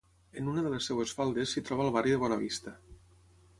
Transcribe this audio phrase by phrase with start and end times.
[0.41, 2.77] En una de les seves faldes s'hi troba el barri de Bonavista.